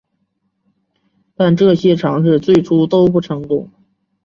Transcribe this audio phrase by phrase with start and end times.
[1.35, 3.69] 但这些尝试最初都不成功。